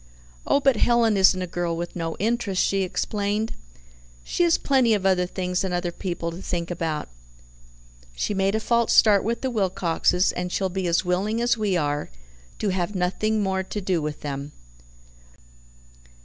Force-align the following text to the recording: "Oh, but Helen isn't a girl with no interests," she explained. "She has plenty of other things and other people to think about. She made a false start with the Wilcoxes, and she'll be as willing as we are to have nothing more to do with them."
"Oh, 0.47 0.59
but 0.59 0.77
Helen 0.77 1.15
isn't 1.15 1.41
a 1.43 1.45
girl 1.45 1.77
with 1.77 1.95
no 1.95 2.15
interests," 2.17 2.65
she 2.65 2.81
explained. 2.81 3.53
"She 4.23 4.41
has 4.41 4.57
plenty 4.57 4.95
of 4.95 5.05
other 5.05 5.27
things 5.27 5.63
and 5.63 5.75
other 5.75 5.91
people 5.91 6.31
to 6.31 6.41
think 6.41 6.71
about. 6.71 7.07
She 8.15 8.33
made 8.33 8.55
a 8.55 8.59
false 8.59 8.93
start 8.93 9.23
with 9.23 9.41
the 9.41 9.51
Wilcoxes, 9.51 10.31
and 10.31 10.51
she'll 10.51 10.69
be 10.69 10.87
as 10.87 11.05
willing 11.05 11.39
as 11.39 11.55
we 11.55 11.77
are 11.77 12.09
to 12.57 12.69
have 12.69 12.95
nothing 12.95 13.43
more 13.43 13.61
to 13.61 13.79
do 13.79 14.01
with 14.01 14.21
them." 14.21 14.53